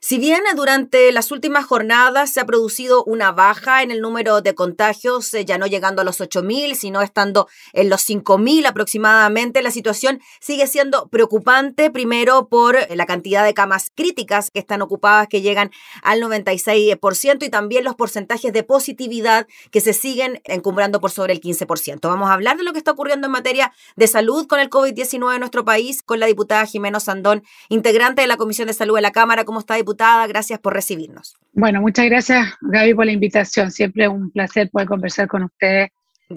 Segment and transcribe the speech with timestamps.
[0.00, 4.54] Si bien durante las últimas jornadas se ha producido una baja en el número de
[4.54, 9.72] contagios, eh, ya no llegando a los 8.000, sino estando en los 5.000 aproximadamente, la
[9.72, 15.42] situación sigue siendo preocupante, primero por la cantidad de camas críticas que están ocupadas, que
[15.42, 15.72] llegan
[16.02, 21.40] al 96%, y también los porcentajes de positividad que se siguen encumbrando por sobre el
[21.40, 22.00] 15%.
[22.02, 25.34] Vamos a hablar de lo que está ocurriendo en materia de salud con el COVID-19
[25.34, 29.02] en nuestro país, con la diputada Jimena Sandón, integrante de la Comisión de Salud de
[29.02, 29.44] la Cámara.
[29.44, 31.36] ¿Cómo está, gracias por recibirnos.
[31.52, 33.70] Bueno, muchas gracias Gaby por la invitación.
[33.70, 35.90] Siempre es un placer poder conversar con ustedes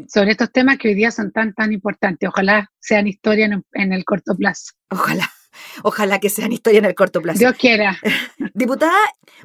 [0.08, 2.30] sobre estos temas que hoy día son tan, tan importantes.
[2.30, 4.74] Ojalá sean historia en, el corto plazo.
[4.90, 5.30] Ojalá.
[5.84, 7.40] Ojalá que sean historia en el corto plazo.
[7.40, 7.98] Dios quiera.
[8.54, 8.98] Diputada,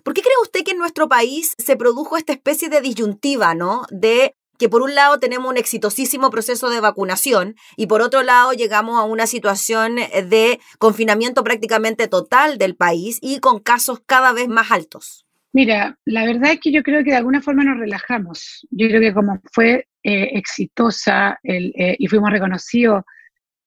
[0.05, 3.87] ¿por qué cree usted que en nuestro país se produjo esta especie de disyuntiva, ¿no?
[3.91, 8.53] De que por un lado tenemos un exitosísimo proceso de vacunación y por otro lado
[8.53, 14.49] llegamos a una situación de confinamiento prácticamente total del país y con casos cada vez
[14.49, 15.27] más altos.
[15.57, 18.67] Mira, la verdad es que yo creo que de alguna forma nos relajamos.
[18.71, 23.05] Yo creo que como fue eh, exitosa eh, y fuimos reconocidos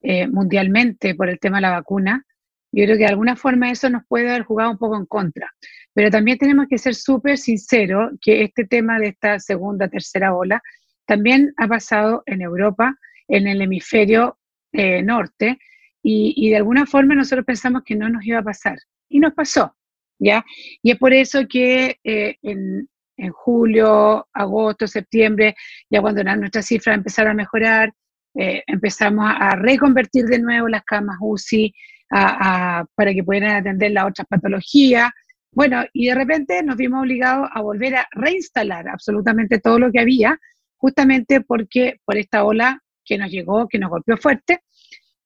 [0.02, 2.24] eh, mundialmente por el tema de la vacuna,
[2.72, 5.52] yo creo que de alguna forma eso nos puede haber jugado un poco en contra.
[5.94, 10.62] Pero también tenemos que ser súper sinceros que este tema de esta segunda, tercera ola
[11.06, 12.96] también ha pasado en Europa,
[13.28, 14.38] en el hemisferio
[14.72, 15.58] eh, norte,
[16.02, 18.78] y, de alguna forma nosotros pensamos que no nos iba a pasar.
[19.10, 19.76] Y nos pasó,
[20.20, 20.46] ¿ya?
[20.82, 22.88] Y es por eso que eh, en,
[23.34, 25.56] julio, agosto, septiembre,
[25.90, 27.92] ya cuando nuestras cifras empezaron a mejorar,
[28.36, 31.74] eh, empezamos a reconvertir de nuevo las camas UCI
[32.10, 35.10] para que pudieran atender las otras patologías.
[35.52, 40.00] Bueno, y de repente nos vimos obligados a volver a reinstalar absolutamente todo lo que
[40.00, 40.40] había
[40.80, 44.62] justamente porque por esta ola que nos llegó, que nos golpeó fuerte,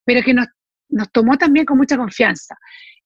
[0.04, 0.46] pero que nos,
[0.88, 2.56] nos tomó también con mucha confianza.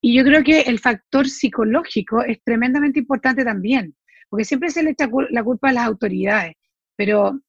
[0.00, 3.94] Y yo creo que el factor psicológico es tremendamente importante también,
[4.28, 6.54] porque siempre se le echa la culpa a las autoridades,
[6.96, 7.40] pero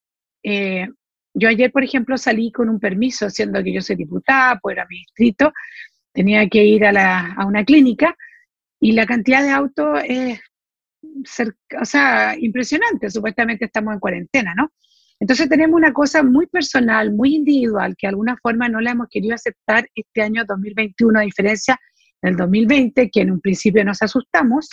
[0.43, 0.87] eh,
[1.33, 4.87] yo ayer, por ejemplo, salí con un permiso, siendo que yo soy diputada, pues era
[4.89, 5.53] mi distrito,
[6.13, 8.15] tenía que ir a, la, a una clínica
[8.79, 10.39] y la cantidad de autos es
[11.79, 14.71] o sea, impresionante, supuestamente estamos en cuarentena, ¿no?
[15.19, 19.07] Entonces tenemos una cosa muy personal, muy individual, que de alguna forma no la hemos
[19.09, 21.77] querido aceptar este año 2021, a diferencia
[22.21, 24.69] del 2020, que en un principio nos asustamos,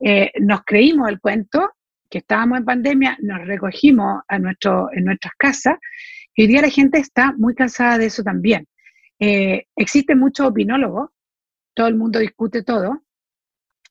[0.00, 1.70] eh, nos creímos el cuento,
[2.08, 5.76] que estábamos en pandemia, nos recogimos a nuestro, en nuestras casas,
[6.34, 8.66] y hoy día la gente está muy cansada de eso también.
[9.18, 11.10] Eh, existen muchos opinólogos,
[11.74, 13.02] todo el mundo discute todo,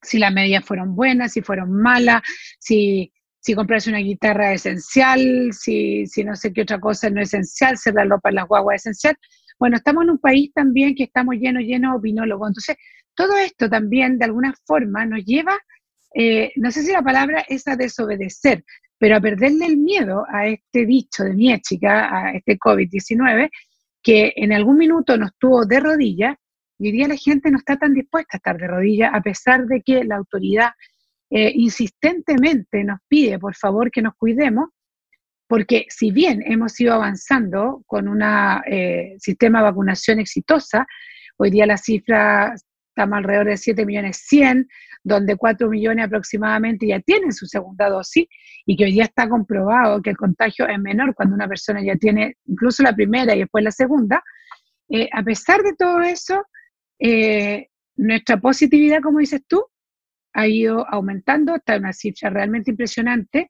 [0.02, 2.22] si las medidas fueron buenas, si fueron malas,
[2.60, 3.12] si
[3.46, 7.28] si comprarse una guitarra es esencial, si, si no sé qué otra cosa no es
[7.28, 9.16] esencial, ser la ropa en las guaguas es esencial.
[9.60, 12.50] Bueno, estamos en un país también que estamos llenos, llenos de opinólogos.
[12.50, 12.76] Entonces,
[13.14, 15.60] todo esto también de alguna forma nos lleva,
[16.16, 18.66] eh, no sé si la palabra es a desobedecer,
[18.98, 23.52] pero a perderle el miedo a este bicho de mi chica, a este COVID-19,
[24.06, 26.36] que en algún minuto nos tuvo de rodillas
[26.78, 29.66] y hoy día la gente no está tan dispuesta a estar de rodillas, a pesar
[29.66, 30.70] de que la autoridad
[31.32, 34.70] eh, insistentemente nos pide, por favor, que nos cuidemos,
[35.48, 40.86] porque si bien hemos ido avanzando con un eh, sistema de vacunación exitosa,
[41.38, 42.54] hoy día la cifra
[42.96, 44.70] estamos alrededor de 7 millones 100,
[45.04, 48.26] donde 4 millones aproximadamente ya tienen su segunda dosis
[48.66, 51.98] y que hoy día está comprobado que el contagio es menor cuando una persona ya
[51.98, 54.24] tiene incluso la primera y después la segunda.
[54.88, 56.46] Eh, a pesar de todo eso,
[57.98, 59.66] nuestra positividad, como dices tú,
[60.34, 63.50] ha ido aumentando, está en una cifra realmente impresionante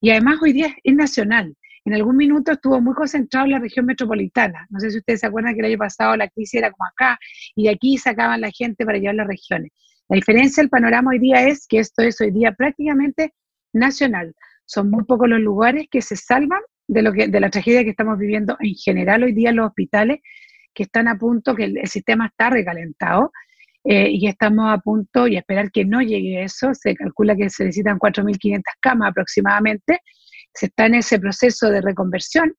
[0.00, 1.56] y además hoy día es nacional.
[1.84, 4.66] En algún minuto estuvo muy concentrado en la región metropolitana.
[4.70, 7.18] No sé si ustedes se acuerdan que el año pasado la crisis era como acá
[7.54, 9.70] y de aquí sacaban la gente para llevar las regiones.
[10.08, 13.34] La diferencia del panorama hoy día es que esto es hoy día prácticamente
[13.72, 14.34] nacional.
[14.64, 17.90] Son muy pocos los lugares que se salvan de, lo que, de la tragedia que
[17.90, 20.20] estamos viviendo en general hoy día en los hospitales,
[20.72, 23.30] que están a punto, que el sistema está recalentado
[23.84, 26.72] eh, y estamos a punto y esperar que no llegue eso.
[26.74, 30.00] Se calcula que se necesitan 4.500 camas aproximadamente.
[30.54, 32.54] Se está en ese proceso de reconversión,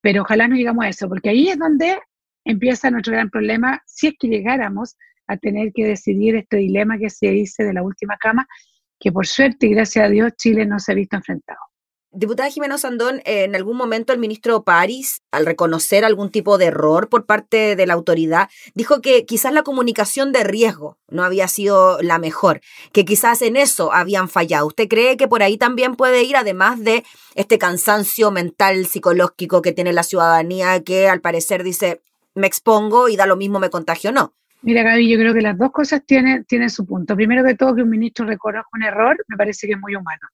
[0.00, 1.98] pero ojalá no llegamos a eso, porque ahí es donde
[2.44, 4.96] empieza nuestro gran problema si es que llegáramos
[5.26, 8.46] a tener que decidir este dilema que se dice de la última cama,
[8.98, 11.60] que por suerte y gracias a Dios Chile no se ha visto enfrentado.
[12.12, 17.08] Diputada Jimena Sandón, en algún momento el ministro París, al reconocer algún tipo de error
[17.08, 22.02] por parte de la autoridad, dijo que quizás la comunicación de riesgo no había sido
[22.02, 22.62] la mejor,
[22.92, 24.66] que quizás en eso habían fallado.
[24.66, 27.04] ¿Usted cree que por ahí también puede ir, además de
[27.36, 32.00] este cansancio mental, psicológico que tiene la ciudadanía, que al parecer dice,
[32.34, 34.10] me expongo y da lo mismo, me contagio?
[34.10, 34.34] No.
[34.62, 37.14] Mira, Gaby, yo creo que las dos cosas tienen, tienen su punto.
[37.14, 40.26] Primero que todo, que un ministro reconozca un error, me parece que es muy humano.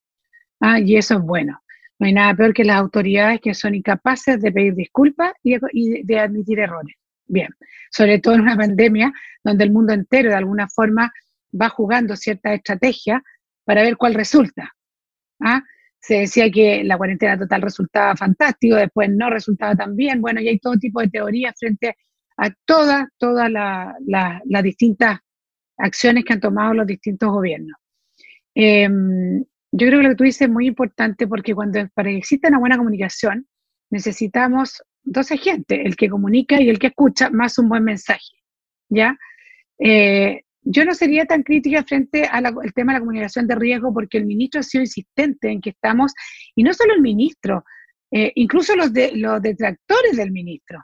[0.59, 1.61] Ah, y eso es bueno.
[1.99, 5.57] No hay nada peor que las autoridades que son incapaces de pedir disculpas y
[6.03, 6.95] de, admitir errores.
[7.25, 7.49] Bien,
[7.91, 9.11] sobre todo en una pandemia
[9.43, 11.11] donde el mundo entero de alguna forma
[11.59, 13.21] va jugando cierta estrategia
[13.65, 14.71] para ver cuál resulta.
[15.41, 15.61] ¿Ah?
[15.99, 20.21] Se decía que la cuarentena total resultaba fantástico, después no resultaba tan bien.
[20.21, 21.97] Bueno, y hay todo tipo de teorías frente
[22.37, 25.19] a todas, todas las distintas
[25.77, 27.77] acciones que han tomado los distintos gobiernos.
[28.53, 29.43] Em,
[29.77, 32.47] yo creo que lo que tú dices es muy importante porque cuando para que exista
[32.47, 33.47] una buena comunicación
[33.89, 38.33] necesitamos dos agentes, el que comunica y el que escucha, más un buen mensaje.
[38.89, 39.17] ¿ya?
[39.79, 42.43] Eh, yo no sería tan crítica frente al
[42.75, 46.13] tema de la comunicación de riesgo porque el ministro ha sido insistente en que estamos,
[46.55, 47.63] y no solo el ministro,
[48.11, 50.83] eh, incluso los, de, los detractores del ministro,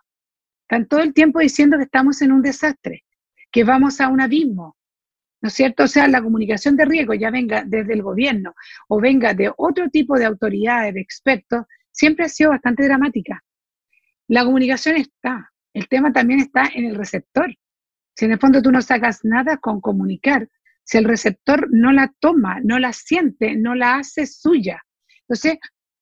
[0.62, 3.04] están todo el tiempo diciendo que estamos en un desastre,
[3.52, 4.78] que vamos a un abismo,
[5.44, 5.84] ¿no es cierto?
[5.84, 8.56] O sea, la comunicación de riesgo, ya venga desde el gobierno
[8.88, 13.44] o venga de otro tipo de autoridades, de expertos, siempre ha sido bastante dramática.
[14.30, 17.54] La comunicación está, el tema también está en el receptor.
[18.16, 20.48] Si en el fondo tú no sacas nada con comunicar,
[20.86, 24.82] si el receptor no la toma, no la siente, no la hace suya.
[25.28, 25.58] Entonces,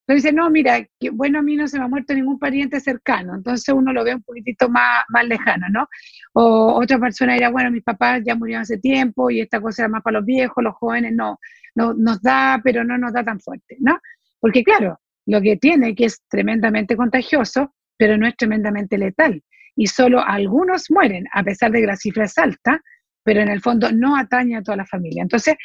[0.08, 3.36] entonces dice, no, mira, bueno, a mí no se me ha muerto ningún pariente cercano,
[3.36, 5.88] entonces uno lo ve un poquitito más, más lejano, ¿no?
[6.34, 9.90] O otra persona dirá, bueno, mis papás ya murieron hace tiempo y esta cosa era
[9.90, 11.38] más para los viejos, los jóvenes no,
[11.76, 14.00] no nos da, pero no nos da tan fuerte, ¿no?
[14.40, 19.44] Porque claro, lo que tiene que es tremendamente contagioso, pero no es tremendamente letal.
[19.76, 22.82] Y solo algunos mueren, a pesar de que la cifra es alta,
[23.24, 25.22] pero en el fondo no atañe a toda la familia.
[25.22, 25.56] Entonces,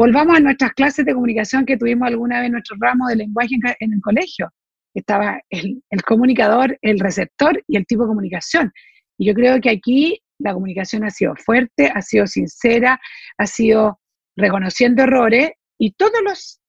[0.00, 3.50] Volvamos a nuestras clases de comunicación que tuvimos alguna vez en nuestro ramo de lenguaje
[3.80, 4.50] en, el colegio.
[4.94, 8.72] Estaba el, comunicador, el receptor y el tipo de comunicación.
[9.18, 12.98] Y yo creo que aquí la comunicación ha sido fuerte, ha sido sincera,
[13.36, 14.00] ha sido
[14.36, 16.62] reconociendo errores y todos los,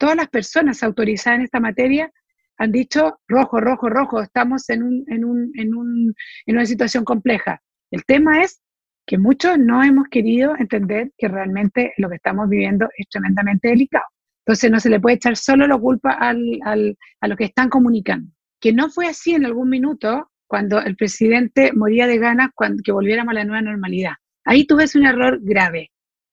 [0.00, 2.10] todas las personas autorizadas en esta materia
[2.58, 6.14] han dicho rojo, rojo, rojo, estamos en, un, en, un, en, un,
[6.46, 7.62] en una situación compleja.
[7.92, 8.63] El tema es
[9.06, 14.04] que muchos no hemos querido entender que realmente lo que estamos viviendo es tremendamente delicado.
[14.46, 18.30] Entonces no se le puede echar solo la culpa a lo que están comunicando.
[18.60, 22.92] Que no fue así en algún minuto cuando el presidente moría de ganas cuando, que
[22.92, 24.12] volviéramos a la nueva normalidad.
[24.44, 25.90] Ahí tuve un error grave,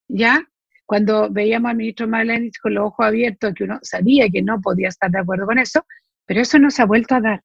[0.10, 0.46] ¿ya?
[0.86, 4.90] Cuando veíamos al ministro Marlenich con los ojos abiertos, que uno sabía que no podía
[4.90, 5.86] estar de acuerdo con eso,
[6.26, 7.42] pero eso no se ha vuelto a dar.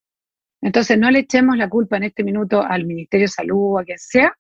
[0.61, 3.85] Entonces no le echemos la culpa en este minuto al Ministerio de Salud o a
[3.85, 4.35] quien sea,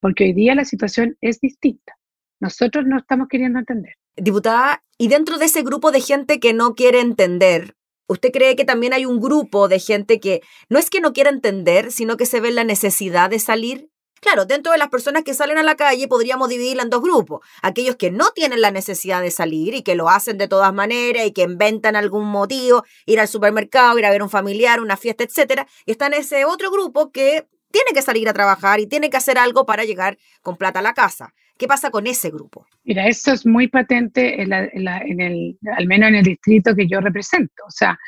[0.00, 1.96] porque hoy día la situación es distinta.
[2.40, 3.94] Nosotros no estamos queriendo entender.
[4.16, 7.76] Diputada, y dentro de ese grupo de gente que no quiere entender,
[8.06, 11.30] ¿usted cree que también hay un grupo de gente que no es que no quiera
[11.30, 13.90] entender, sino que se ve la necesidad de salir?
[14.20, 17.40] Claro, dentro de las personas que salen a la calle podríamos dividirla en dos grupos.
[17.62, 21.26] Aquellos que no tienen la necesidad de salir y que lo hacen de todas maneras
[21.26, 25.24] y que inventan algún motivo, ir al supermercado, ir a ver un familiar, una fiesta,
[25.24, 25.66] etc.
[25.86, 29.16] Y está en ese otro grupo que tiene que salir a trabajar y tiene que
[29.16, 31.32] hacer algo para llegar con plata a la casa.
[31.56, 32.66] ¿Qué pasa con ese grupo?
[32.84, 37.64] Mira, eso es muy patente en, el, al menos en el distrito que yo represento.
[37.66, 37.98] O sea,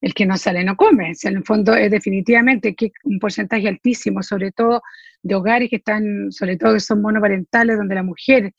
[0.00, 1.12] el que no sale no come.
[1.22, 4.80] en el fondo es definitivamente que un porcentaje altísimo, sobre todo
[5.22, 8.54] de hogares que están, sobre todo que son monoparentales, donde la mujer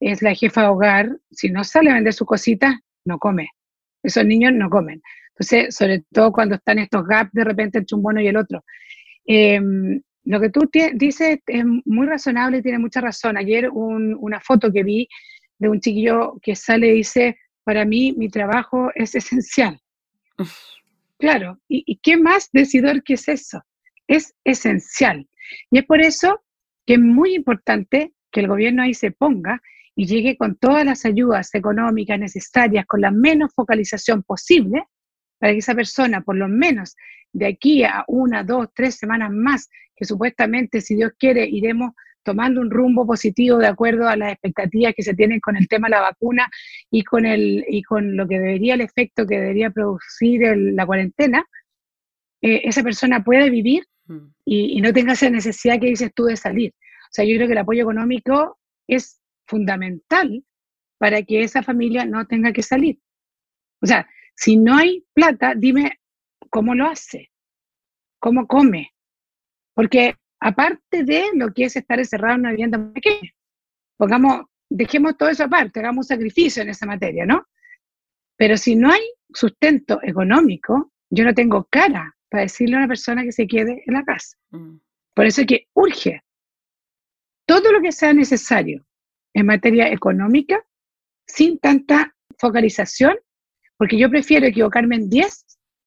[0.00, 2.74] es la jefa de hogar, si no sale a vender sus cositas,
[3.04, 3.50] no come.
[4.02, 5.02] Esos niños no comen.
[5.30, 8.64] Entonces, sobre todo cuando están estos gaps de repente entre un y el otro.
[9.26, 13.36] Em, lo que tú dices es muy razonable y tiene mucha razón.
[13.36, 15.08] Ayer una foto que vi
[15.58, 19.80] de un chiquillo que sale y dice, para mí mi trabajo es esencial.
[21.18, 23.62] Claro, ¿y, qué más decidor que es eso?
[24.06, 25.28] Es esencial.
[25.70, 26.42] Y es por eso
[26.86, 29.62] que es muy importante que el gobierno ahí se ponga
[29.94, 34.84] y llegue con todas las ayudas económicas necesarias, con la menos focalización posible,
[35.44, 36.96] para que esa persona, por lo menos
[37.34, 41.90] de aquí a una, dos, tres semanas más, que supuestamente, si Dios quiere, iremos
[42.22, 45.88] tomando un rumbo positivo de acuerdo a las expectativas que se tienen con el tema
[45.88, 46.48] de la vacuna
[46.90, 51.44] y con, el, y con lo que debería, el efecto que debería producir la cuarentena,
[52.40, 54.26] eh, esa persona puede vivir mm.
[54.46, 56.72] y, y, no tenga esa necesidad que dices tú de salir.
[56.72, 58.58] O sea, yo creo que el apoyo económico
[58.88, 60.42] es fundamental
[60.96, 62.98] para que esa familia no tenga que salir.
[63.82, 66.00] O sea, si no hay plata, dime
[66.50, 67.30] cómo lo hace,
[68.18, 68.92] cómo come.
[69.74, 73.30] Porque aparte de lo que es estar encerrado en una vivienda pequeña,
[73.96, 77.46] pongamos, dejemos todo eso aparte, hagamos un sacrificio en esa materia, ¿no?
[78.36, 83.22] Pero si no hay sustento económico, yo no tengo cara para decirle a una persona
[83.22, 84.36] que se quede en la casa.
[84.50, 84.78] Mm.
[85.14, 86.22] Por eso es que urge
[87.46, 88.86] todo lo que sea necesario
[89.34, 90.64] en materia económica
[91.26, 93.16] sin tanta focalización,
[93.76, 95.44] porque yo prefiero equivocarme en 10,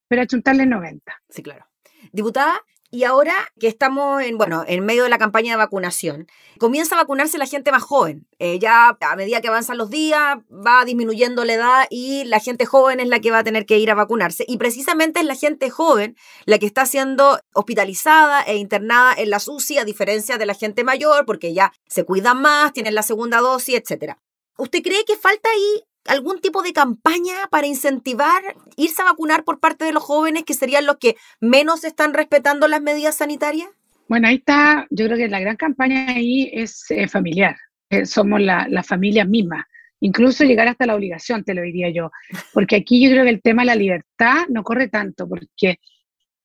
[0.07, 1.13] pero achuntarle 90.
[1.29, 1.65] Sí, claro.
[2.11, 6.27] Diputada, y ahora que estamos en, bueno, en medio de la campaña de vacunación,
[6.57, 8.27] comienza a vacunarse la gente más joven.
[8.39, 12.65] Eh, ya a medida que avanzan los días, va disminuyendo la edad y la gente
[12.65, 14.45] joven es la que va a tener que ir a vacunarse.
[14.47, 16.15] Y precisamente es la gente joven
[16.45, 20.85] la que está siendo hospitalizada e internada en la SUSI, a diferencia de la gente
[20.85, 24.13] mayor, porque ya se cuidan más, tienen la segunda dosis, etc.
[24.57, 28.41] ¿Usted cree que falta ahí algún tipo de campaña para incentivar
[28.75, 32.67] irse a vacunar por parte de los jóvenes que serían los que menos están respetando
[32.67, 33.69] las medidas sanitarias?
[34.07, 37.57] Bueno, ahí está, yo creo que la gran campaña ahí es eh, familiar,
[37.89, 39.67] eh, somos la, la familia misma,
[39.99, 42.11] incluso llegar hasta la obligación, te lo diría yo,
[42.53, 45.79] porque aquí yo creo que el tema de la libertad no corre tanto, porque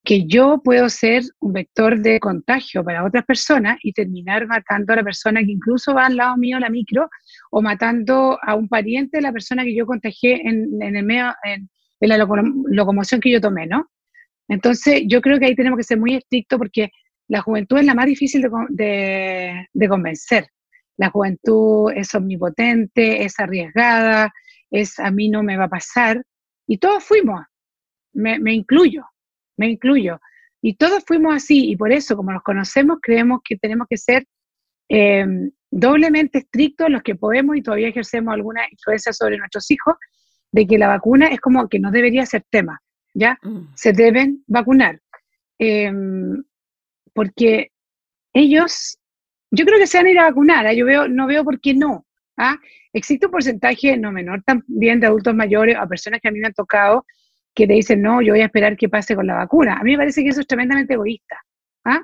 [0.05, 4.97] que yo puedo ser un vector de contagio para otras personas y terminar matando a
[4.97, 7.09] la persona que incluso va al lado mío la micro
[7.51, 11.69] o matando a un pariente de la persona que yo contagié en, el medio, en,
[12.01, 13.89] la locomoción que yo tomé, ¿no?
[14.49, 16.91] Entonces, yo creo que ahí tenemos que ser muy estrictos porque
[17.29, 20.49] la juventud es la más difícil de, de, convencer.
[20.97, 24.33] La juventud es omnipotente, es arriesgada,
[24.71, 26.23] es a mí no me va a pasar.
[26.67, 27.41] Y todos fuimos,
[28.13, 29.05] me, me incluyo
[29.57, 30.21] me incluyo.
[30.61, 34.27] Y todos fuimos así, y por eso, como nos conocemos, creemos que tenemos que ser
[34.89, 35.27] eh,
[35.71, 39.97] doblemente estrictos los que podemos y todavía ejercemos alguna influencia sobre nuestros hijos,
[40.53, 42.81] de que la vacuna es como que no debería ser tema,
[43.15, 43.39] ¿ya?
[43.43, 43.73] Mm.
[43.75, 45.01] Se deben vacunar.
[45.59, 46.43] Em,
[47.15, 47.71] porque
[48.35, 48.99] ellos,
[49.51, 50.73] yo creo que se van a ir a vacunar, ¿ah?
[50.73, 52.07] yo veo, no veo por qué no.
[52.37, 52.57] ¿ah?
[52.93, 56.49] Existe un porcentaje no menor también de adultos mayores a personas que a mí me
[56.49, 57.07] han tocado
[57.55, 59.79] que te dicen, no, yo voy a esperar que pase con la vacuna.
[59.79, 61.37] A mí me parece que eso es tremendamente egoísta,
[61.85, 62.03] ¿ah?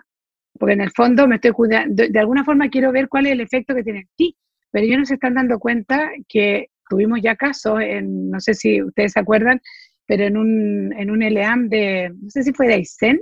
[0.58, 3.40] porque en el fondo me estoy cuidando, de, alguna forma quiero ver cuál es el
[3.40, 4.36] efecto que tiene en ti,
[4.70, 8.82] pero ellos no se están dando cuenta que tuvimos ya casos, en, no sé si
[8.82, 9.60] ustedes se acuerdan,
[10.06, 13.20] pero en un, en un LEAM de, no sé si fue de Aysén,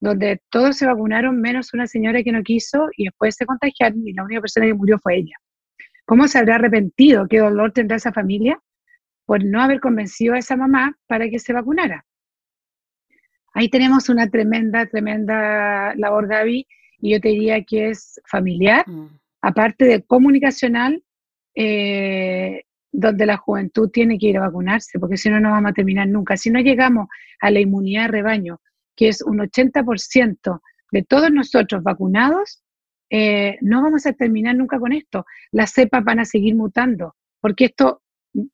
[0.00, 4.12] donde todos se vacunaron menos una señora que no quiso y después se contagiaron y
[4.12, 5.36] la única persona que murió fue ella.
[6.04, 7.26] ¿Cómo se habrá arrepentido?
[7.28, 8.58] ¿Qué dolor tendrá esa familia?
[9.26, 12.04] Por no haber convencido a esa mamá para que se vacunara.
[13.54, 16.66] Ahí tenemos una tremenda, tremenda labor, Gaby,
[16.98, 19.18] y yo te diría que es familiar, mm.
[19.42, 21.02] aparte de comunicacional,
[21.54, 25.74] eh, donde la juventud tiene que ir a vacunarse, porque si no, no vamos a
[25.74, 26.36] terminar nunca.
[26.36, 27.08] Si no llegamos
[27.40, 28.60] a la inmunidad de rebaño,
[28.96, 30.60] que es un 80%
[30.92, 32.62] de todos nosotros vacunados,
[33.10, 35.26] eh, no vamos a terminar nunca con esto.
[35.50, 38.02] Las cepas van a seguir mutando, porque esto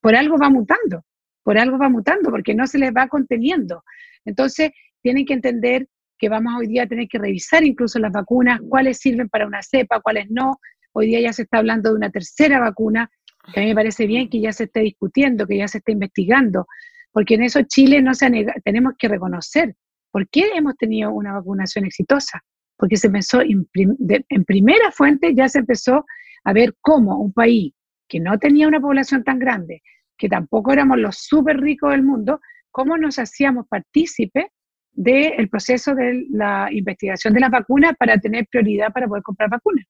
[0.00, 1.04] por algo va mutando,
[1.42, 3.82] por algo va mutando, porque no se les va conteniendo.
[4.24, 4.70] Entonces,
[5.02, 8.98] tienen que entender que vamos hoy día a tener que revisar incluso las vacunas, cuáles
[8.98, 10.58] sirven para una cepa, cuáles no.
[10.92, 13.10] Hoy día ya se está hablando de una tercera vacuna,
[13.54, 15.92] que a mí me parece bien que ya se esté discutiendo, que ya se esté
[15.92, 16.66] investigando,
[17.10, 18.30] porque en eso Chile no se
[18.64, 19.74] tenemos que reconocer
[20.10, 22.42] por qué hemos tenido una vacunación exitosa,
[22.76, 26.04] porque se empezó en primera fuente, ya se empezó
[26.44, 27.72] a ver cómo un país
[28.10, 29.82] que no tenía una población tan grande,
[30.18, 32.40] que tampoco éramos los súper ricos del mundo,
[32.70, 34.46] ¿cómo nos hacíamos partícipes
[34.92, 39.86] del proceso de la investigación de las vacunas para tener prioridad para poder comprar vacunas?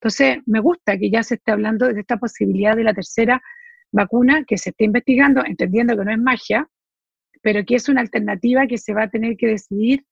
[0.00, 3.42] Entonces, me gusta que ya se esté hablando de esta posibilidad de la tercera
[3.90, 6.68] vacuna que se esté investigando, entendiendo que no es magia,
[7.40, 10.04] pero que es una alternativa que se va a tener que decidir,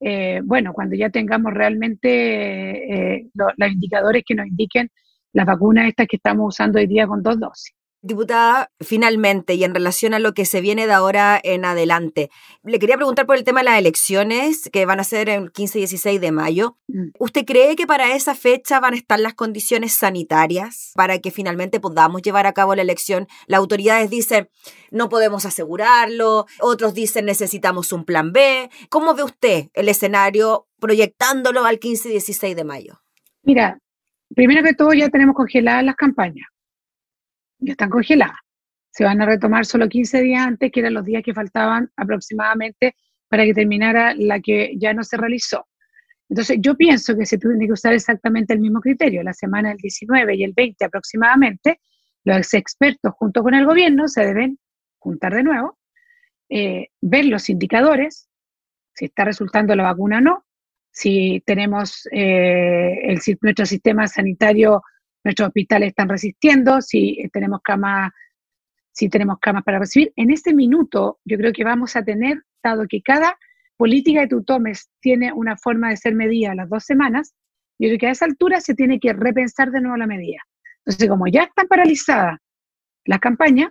[0.00, 4.90] eh, bueno, cuando ya tengamos realmente eh, los indicadores que nos indiquen
[5.36, 7.74] las vacunas estas que estamos usando hoy día con dos dosis.
[8.00, 12.30] Diputada, finalmente, y en relación a lo que se viene de ahora en adelante,
[12.62, 15.78] le quería preguntar por el tema de las elecciones que van a ser el 15
[15.78, 16.78] y 16 de mayo.
[16.88, 17.08] Mm.
[17.18, 21.80] ¿Usted cree que para esa fecha van a estar las condiciones sanitarias para que finalmente
[21.80, 23.26] podamos llevar a cabo la elección?
[23.46, 24.48] Las autoridades dicen,
[24.90, 28.70] no podemos asegurarlo, otros dicen, necesitamos un plan B.
[28.88, 33.02] ¿Cómo ve usted el escenario proyectándolo al 15 y 16 de mayo?
[33.42, 33.80] Mira,
[34.34, 36.46] primero que todo ya tenemos congeladas las campañas.
[37.58, 38.36] Ya están congeladas.
[38.90, 42.96] Se van a retomar solo 15 días antes, que eran los días que faltaban aproximadamente
[43.28, 45.66] para que terminara la que ya no se realizó.
[46.28, 49.22] Entonces, yo pienso que se tiene que usar exactamente el mismo criterio.
[49.22, 51.80] La semana del 19 y el 20 aproximadamente,
[52.24, 54.58] los expertos junto con el gobierno se deben
[54.98, 55.78] juntar de nuevo,
[56.48, 58.28] eh, ver los indicadores,
[58.94, 60.45] si está resultando la vacuna o no,
[60.96, 64.82] si tenemos eh, nuestro sistema sanitario,
[65.22, 68.12] nuestros hospitales están resistiendo, si tenemos camas,
[68.92, 70.10] si tenemos camas para recibir.
[70.16, 73.36] En este minuto, yo creo que vamos a tener, dado que cada
[73.76, 77.34] política que tú tomes tiene una forma de ser medida a las dos semanas,
[77.78, 80.38] Yo creo que a esa altura se tiene que repensar de nuevo la medida.
[80.78, 82.38] Entonces, como ya están paralizadas
[83.04, 83.70] las campañas,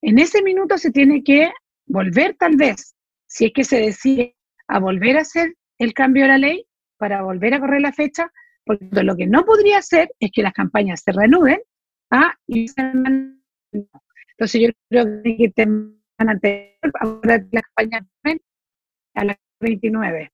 [0.00, 1.52] en ese minuto se tiene que
[1.84, 2.94] volver tal vez,
[3.26, 4.36] si es que se decide
[4.68, 8.30] a volver a hacer el cambio de la ley para volver a correr la fecha,
[8.64, 11.60] porque lo que no podría hacer es que las campañas se reanuden
[12.10, 12.34] ¿ah?
[12.46, 12.66] y
[13.72, 15.66] entonces yo creo que te
[17.00, 18.06] ahora la campaña
[19.14, 20.32] a las 29,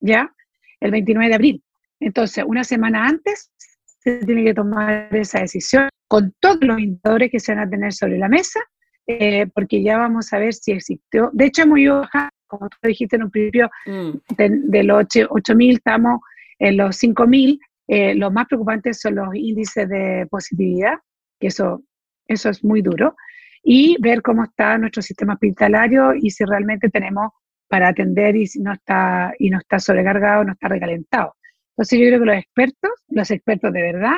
[0.00, 0.34] ¿ya?
[0.80, 1.64] El 29 de abril.
[2.00, 3.50] Entonces, una semana antes
[3.84, 7.92] se tiene que tomar esa decisión con todos los indicadores que se van a tener
[7.92, 8.60] sobre la mesa,
[9.06, 11.30] eh, porque ya vamos a ver si existió.
[11.32, 14.10] De hecho, hemos ido bajando, como tú dijiste en un principio, mm.
[14.36, 16.20] de, los 8.000 estamos
[16.58, 17.58] en los 5.000.
[17.86, 20.94] Eh, los más preocupantes son los índices de positividad,
[21.38, 21.82] que eso,
[22.26, 23.14] eso es muy duro,
[23.62, 27.30] y ver cómo está nuestro sistema hospitalario y si realmente tenemos
[27.68, 31.36] para atender y si no está, y no está sobrecargado, no está recalentado.
[31.70, 34.16] Entonces yo creo que los expertos, los expertos de verdad,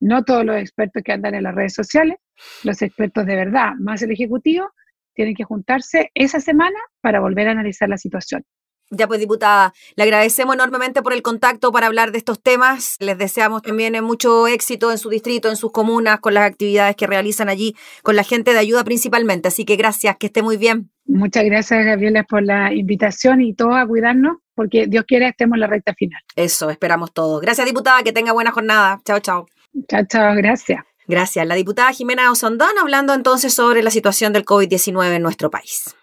[0.00, 2.18] no todos los expertos que andan en las redes sociales,
[2.64, 4.70] los expertos de verdad, más el ejecutivo,
[5.14, 8.44] tienen que juntarse esa semana para volver a analizar la situación.
[8.94, 12.96] Ya pues, diputada, le agradecemos enormemente por el contacto para hablar de estos temas.
[13.00, 17.06] Les deseamos también mucho éxito en su distrito, en sus comunas, con las actividades que
[17.06, 19.48] realizan allí, con la gente de ayuda principalmente.
[19.48, 20.90] Así que gracias, que esté muy bien.
[21.06, 25.60] Muchas gracias, Gabriela, por la invitación y todos a cuidarnos, porque Dios quiera estemos en
[25.60, 26.20] la recta final.
[26.36, 27.40] Eso, esperamos todos.
[27.40, 29.00] Gracias, diputada, que tenga buena jornada.
[29.06, 29.46] Chao, chao.
[29.88, 30.91] Chao, chao, gracias.
[31.06, 31.46] Gracias.
[31.46, 35.94] La diputada Jimena Osondón hablando entonces sobre la situación del COVID-19 en nuestro país.